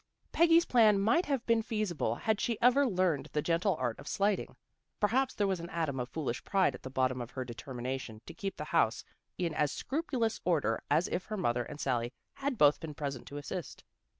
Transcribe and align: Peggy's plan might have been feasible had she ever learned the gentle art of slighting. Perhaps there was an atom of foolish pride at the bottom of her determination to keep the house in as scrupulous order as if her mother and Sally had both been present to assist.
Peggy's 0.31 0.65
plan 0.65 0.99
might 0.99 1.27
have 1.27 1.45
been 1.45 1.61
feasible 1.61 2.15
had 2.15 2.41
she 2.41 2.59
ever 2.59 2.87
learned 2.87 3.29
the 3.33 3.41
gentle 3.43 3.75
art 3.75 3.99
of 3.99 4.07
slighting. 4.07 4.55
Perhaps 4.99 5.35
there 5.35 5.45
was 5.45 5.59
an 5.59 5.69
atom 5.69 5.99
of 5.99 6.09
foolish 6.09 6.43
pride 6.43 6.73
at 6.73 6.81
the 6.81 6.89
bottom 6.89 7.21
of 7.21 7.29
her 7.29 7.45
determination 7.45 8.19
to 8.25 8.33
keep 8.33 8.57
the 8.57 8.63
house 8.73 9.03
in 9.37 9.53
as 9.53 9.71
scrupulous 9.71 10.41
order 10.43 10.81
as 10.89 11.07
if 11.09 11.25
her 11.25 11.37
mother 11.37 11.61
and 11.63 11.79
Sally 11.79 12.11
had 12.33 12.57
both 12.57 12.79
been 12.79 12.95
present 12.95 13.27
to 13.27 13.37
assist. 13.37 13.83